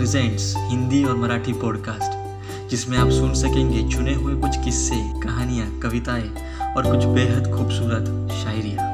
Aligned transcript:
Presents 0.00 0.54
Hindi 0.56 1.04
और 1.04 1.16
Marathi 1.16 1.52
podcast 1.52 2.68
जिसमें 2.68 2.98
आप 2.98 3.08
सुन 3.10 3.34
सकेंगे 3.34 3.88
चुने 3.88 4.14
हुए 4.14 4.40
कुछ 4.40 4.64
किस्से, 4.64 4.94
कहानियाँ, 5.20 5.80
कविताएँ 5.80 6.28
और 6.76 6.90
कुछ 6.90 7.04
बेहद 7.04 7.50
खूबसूरत 7.52 8.32
शायरिया। 8.32 8.86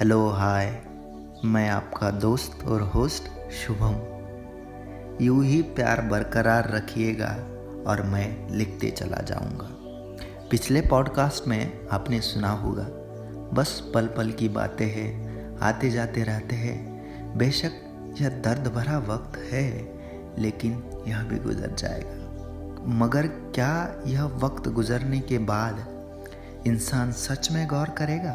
हेलो 0.00 0.28
हाय 0.28 0.82
मैं 1.44 1.68
आपका 1.68 2.10
दोस्त 2.10 2.64
और 2.68 2.82
होस्ट 2.82 3.52
शुभम। 3.52 3.94
यूँ 5.24 5.44
ही 5.44 5.62
प्यार 5.62 6.00
बरकरार 6.00 6.70
रखिएगा 6.74 7.34
और 7.90 8.02
मैं 8.02 8.50
लिखते 8.50 8.90
चला 8.90 9.22
जाऊँगा। 9.22 9.77
पिछले 10.50 10.80
पॉडकास्ट 10.80 11.48
में 11.48 11.88
आपने 11.88 12.20
सुना 12.20 12.50
होगा, 12.50 12.86
बस 13.52 13.90
पल 13.94 14.06
पल 14.06 14.30
की 14.30 14.48
बातें 14.48 14.86
हैं 14.86 15.28
आते 15.58 15.90
जाते 15.90 16.22
रहते 16.22 16.56
हैं। 16.56 16.98
बेशक 17.38 17.70
यह 18.20 18.28
दर्द 18.28 18.72
भरा 18.72 18.98
वक्त 18.98 19.38
है, 19.52 19.94
लेकिन 20.38 20.84
यह 21.08 21.22
भी 21.22 21.38
गुजर 21.38 21.74
जाएगा। 21.78 22.18
मगर 22.86 23.26
क्या 23.26 24.02
यह 24.06 24.24
वक्त 24.24 24.68
गुजरने 24.68 25.20
के 25.20 25.38
बाद 25.38 25.76
इंसान 26.66 27.12
सच 27.12 27.50
में 27.52 27.68
गौर 27.68 27.88
करेगा 27.88 28.32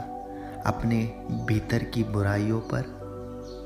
अपने 0.66 1.04
भीतर 1.32 1.84
की 1.84 2.04
बुराइयों 2.04 2.60
पर, 2.60 2.84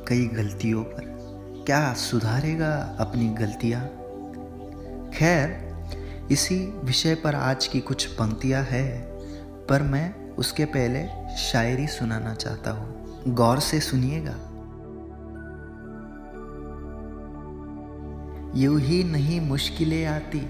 कई 0.07 0.27
गलतियों 0.27 0.83
पर? 0.83 1.17
क्या 1.65 1.93
सुधारेगा 1.93 2.97
अपनी 2.99 3.29
गलतियाँ? 3.29 3.81
खैर 5.13 5.66
इसी 6.31 6.73
विषय 6.83 7.15
पर 7.15 7.35
आज 7.35 7.67
की 7.67 7.79
कुछ 7.79 8.05
पंक्तियाँ 8.05 8.63
हैं, 8.63 9.01
पर 9.67 9.81
मैं 9.81 10.31
उसके 10.35 10.65
पहले 10.65 11.07
शायरी 11.37 11.87
सुनाना 11.87 12.33
चाहता 12.33 12.71
हूँ। 12.71 13.33
गौर 13.33 13.59
से 13.59 13.79
सुनिएगा। 13.79 14.35
यूँ 18.55 18.79
ही 18.79 19.03
नहीं 19.03 19.41
मुश्किलें 19.41 20.05
आती, 20.05 20.41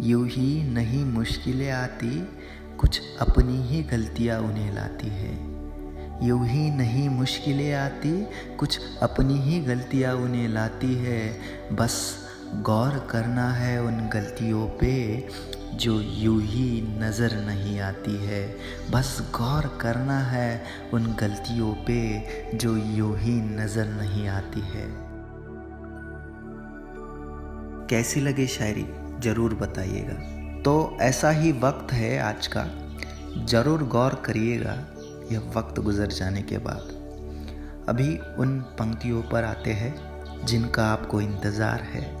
यूँ 0.00 0.28
ही 0.28 0.62
नहीं 0.62 1.04
मुश्किलें 1.04 1.70
आती, 1.70 2.28
कुछ 2.80 3.00
अपनी 3.20 3.62
ही 3.62 3.82
गलतियाँ 3.82 4.40
उन्हें 4.40 4.72
लाती 4.74 5.08
है। 5.08 5.34
यूँ 6.26 6.46
ही 6.46 6.70
नहीं 6.70 7.08
मुश्किलें 7.08 7.74
आती, 7.74 8.26
कुछ 8.56 8.80
अपनी 9.02 9.34
ही 9.34 9.60
गलतियाँ 9.60 10.14
उन्हें 10.14 10.48
लाती 10.48 10.94
है, 10.94 11.40
बस 11.72 12.27
गौर 12.54 12.98
करना 13.10 13.48
है 13.52 13.80
उन 13.82 14.08
गलतियों 14.08 14.66
पे 14.66 15.28
जो 15.74 16.00
यूँ 16.00 16.40
ही 16.42 16.80
नज़र 17.00 17.34
नहीं 17.46 17.78
आती 17.80 18.14
है। 18.16 18.42
बस 18.90 19.18
गौर 19.34 19.66
करना 19.80 20.18
है 20.18 20.62
उन 20.94 21.14
गलतियों 21.20 21.72
पे 21.86 22.00
जो 22.54 22.76
यूँ 22.76 23.16
ही 23.18 23.32
नज़र 23.32 23.86
नहीं 23.86 24.28
आती 24.28 24.60
है। 24.60 24.86
कैसी 27.88 28.20
लगे 28.20 28.46
शायरी? 28.46 28.86
ज़रूर 29.22 29.54
बताइएगा। 29.54 30.14
तो 30.62 30.96
ऐसा 31.00 31.30
ही 31.30 31.52
वक्त 31.52 31.92
है 31.92 32.18
आज 32.18 32.46
का। 32.46 32.66
ज़रूर 33.46 33.82
गौर 33.82 34.14
करिएगा, 34.26 34.74
यह 35.32 35.52
वक्त 35.56 35.80
गुजर 35.80 36.06
जाने 36.06 36.42
के 36.42 36.58
बाद। 36.58 36.96
अभी 37.88 38.16
उन 38.38 38.60
पंक्तियों 38.78 39.22
पर 39.22 39.44
आते 39.44 39.72
हैं 39.72 40.46
जिनका 40.46 40.86
आपको 40.86 41.20
इंतज़ार 41.20 41.80
है। 41.82 42.17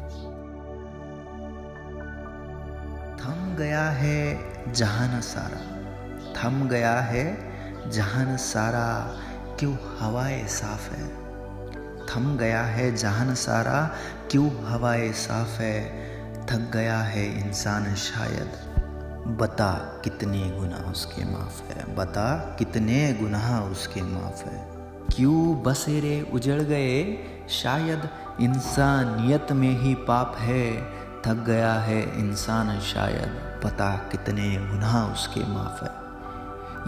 थम 3.20 3.56
गया 3.56 3.90
है 3.90 4.38
जहान 4.72 5.20
सारा। 5.20 5.78
थम 6.32 6.68
गया 6.68 7.00
है 7.00 7.38
जहान 7.90 8.36
सारा, 8.36 9.16
क्यों 9.58 9.76
हवाएँ 9.98 10.46
साफ़ 10.46 10.90
है? 10.90 11.08
थम 12.06 12.36
गया 12.36 12.62
है 12.62 12.96
जहान 12.96 13.34
सारा, 13.34 13.90
क्यों 14.30 14.64
हवाएँ 14.64 15.12
साफ़ 15.12 15.62
है? 15.62 16.08
थक 16.46 16.70
गया 16.72 16.98
है 16.98 17.48
इंसान 17.48 17.94
शायद। 17.94 18.68
बता 19.40 20.00
कितने 20.04 20.50
गुनाह 20.50 20.90
उसके 20.90 21.24
माफ़ 21.24 21.62
है? 21.62 21.96
बता 21.96 22.56
कितने 22.58 23.12
गुनाह 23.12 23.60
उसके 23.60 24.02
माफ़ 24.02 24.44
है? 24.48 24.68
क्यों 25.16 25.62
बसेरे 25.62 26.30
उजड़ 26.32 26.62
गए? 26.62 27.18
शायद 27.48 28.08
इंसानियत 28.40 29.52
में 29.52 29.80
ही 29.80 29.94
पाप 29.94 30.36
है। 30.38 30.98
थक 31.26 31.34
गया 31.34 31.72
है 31.72 32.18
इंसान 32.18 32.80
शायद, 32.80 33.60
पता 33.64 33.96
कितने 33.96 34.68
गुनाह 34.70 35.12
उसके 35.12 35.40
माफ़ 35.40 35.84
है। 35.84 36.08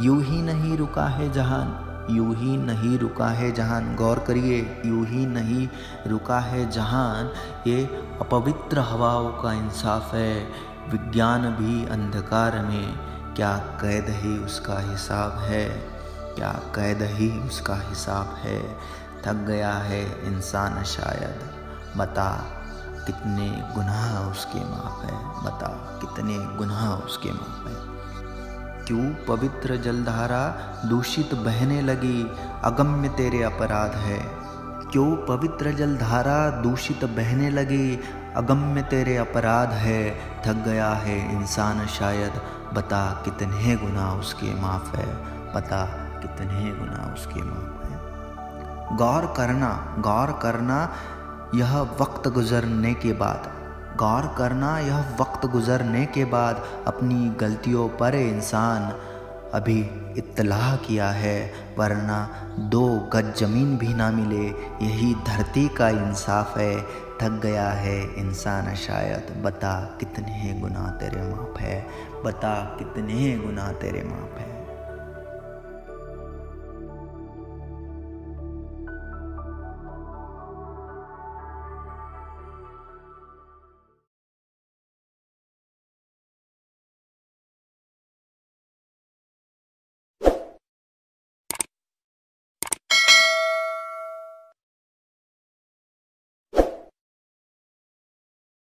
यूँ 0.05 0.23
ही 0.23 0.43
नहीं 0.43 0.77
रुका 0.77 1.07
है 1.07 1.33
जहान, 1.33 1.87
यूँ 2.11 2.37
ही 2.37 2.57
नहीं 2.57 2.99
रुका 2.99 3.29
है 3.29 3.53
जहान। 3.53 3.97
गौर 3.97 4.19
करिए, 4.19 4.83
यूँ 4.87 5.07
ही 5.07 5.27
नहीं 5.27 5.69
रुका 6.07 6.41
है 6.41 6.71
जहान। 6.71 7.33
ये 7.67 7.85
अपवित्र 8.21 8.79
हवाओं 8.79 9.29
का 9.29 9.53
इंसाफ 9.53 10.15
है, 10.15 10.49
विज्ञान 10.89 11.43
भी 11.43 11.87
अंधकार 11.87 12.59
में। 12.59 12.99
क्या 13.37 13.57
कैद 13.57 14.07
ही 14.09 14.39
उसका 14.39 14.79
हिसाब 14.79 15.39
है? 15.39 15.69
क्या 16.37 16.53
कैद 16.53 17.03
ही 17.03 17.39
उसका 17.39 17.75
हिसाब 17.75 18.35
है? 18.39 18.79
थक 19.27 19.35
गया 19.35 19.73
है 19.73 20.25
इंसान 20.25 20.85
शायद, 20.85 21.51
बता 21.99 22.60
कितने 23.11 23.73
गुनाह 23.75 24.31
उसके 24.31 24.61
माफ़ 24.61 25.07
है, 25.07 25.43
बता, 25.45 25.99
कितने 26.01 26.57
गुनाह 26.57 26.93
उसके 26.93 27.33
माफ़ 27.33 27.69
है। 27.69 27.91
क्यों 28.85 29.15
पवित्र 29.29 29.77
जलधारा 29.77 30.49
दूषित 30.89 31.35
बहने 31.35 31.83
लगी, 31.83 32.33
अगम्य 32.65 33.09
तेरे 33.09 33.43
अपराध 33.43 33.93
है। 33.93 34.27
क्यों 34.93 35.17
पवित्र 35.17 35.73
जलधारा 35.73 36.51
दूषित 36.51 37.05
बहने 37.05 37.51
लगी, 37.51 38.01
अगम्य 38.37 38.83
तेरे 38.83 39.17
अपराध 39.17 39.71
है। 39.71 40.19
थक 40.43 40.55
गया 40.55 40.89
है 40.89 41.35
इंसान 41.35 41.87
शायद, 41.87 42.33
बता, 42.75 43.23
कितने 43.25 43.77
गुनाह 43.77 44.15
उसके 44.15 44.61
माफ़ 44.61 44.97
है। 44.97 45.15
बता, 45.55 45.85
कितने 46.23 46.71
गुनाह 46.71 47.15
उसके 47.15 47.43
माफ़ 47.43 47.85
है। 47.85 47.91
गौर 48.97 49.35
करना 49.37 49.97
गौर 49.99 50.39
करना 50.43 50.93
यह 51.55 51.81
वक्त 51.81 52.29
गुज़रने 52.29 52.95
के 52.95 53.13
बाद। 53.13 53.61
गौर 53.97 54.35
करना, 54.39 54.79
यह 54.79 54.99
वक्त 55.21 55.47
गुज़रने 55.47 56.07
के 56.07 56.25
बाद 56.25 56.65
अपनी 56.87 57.31
गलतियों 57.41 57.89
पर 57.89 58.15
इंसान 58.15 58.93
अभी 59.55 59.81
इतलाह 60.19 60.77
किया 60.77 61.11
है, 61.11 61.53
वरना 61.79 62.31
दो 62.59 63.11
गज 63.13 63.39
ज़मीन 63.39 63.79
भी 63.79 63.95
ना 63.95 64.11
मिले। 64.11 64.49
यही 64.87 65.15
धरती 65.15 65.69
का 65.69 65.89
इंसाफ 65.89 66.59
है। 66.59 66.83
थक 67.23 67.41
गया 67.43 67.69
है 67.69 68.15
इंसान 68.15 68.75
शायद। 68.75 69.43
बता 69.43 69.97
कितने 70.01 70.59
गुनाह 70.61 70.91
तेरे 70.91 71.23
माफ़ 71.23 71.59
है। 71.59 71.87
बता 72.25 72.77
कितने 72.79 73.39
गुनाह 73.39 73.73
तेरे 73.73 74.03
माफ़ 74.03 74.41
है। 74.41 74.50